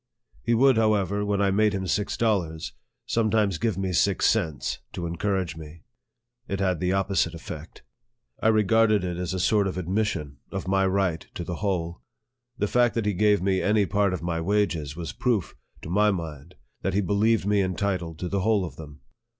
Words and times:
He 0.41 0.55
would, 0.55 0.77
however, 0.77 1.23
when 1.23 1.43
I 1.43 1.51
made 1.51 1.73
him 1.73 1.85
six 1.85 2.17
dollars, 2.17 2.73
sometimes 3.05 3.59
give 3.59 3.77
me 3.77 3.93
six 3.93 4.25
cents, 4.27 4.79
to 4.93 5.05
encourage 5.05 5.55
me. 5.55 5.83
It 6.47 6.59
had 6.59 6.79
the 6.79 6.91
opposite 6.91 7.35
effect. 7.35 7.83
I 8.41 8.47
regarded 8.47 9.03
it 9.03 9.17
as 9.17 9.31
a 9.35 9.39
sort 9.39 9.67
of 9.67 9.77
admission 9.77 10.37
of 10.51 10.67
my 10.67 10.87
right 10.87 11.27
to 11.35 11.43
the 11.43 11.57
whole. 11.57 12.01
The 12.57 12.67
fact 12.67 12.95
that 12.95 13.05
he 13.05 13.13
gave 13.13 13.43
me 13.43 13.61
any 13.61 13.85
part 13.85 14.11
of 14.11 14.23
my 14.23 14.41
wages 14.41 14.95
was 14.95 15.13
proof, 15.13 15.53
to 15.83 15.89
my 15.91 16.09
mind, 16.09 16.55
that 16.81 16.95
he 16.95 17.01
believed 17.01 17.45
me 17.45 17.61
entitled 17.61 18.17
to 18.21 18.27
the 18.27 18.39
whole 18.39 18.65
of 18.65 18.77
them. 18.77 19.01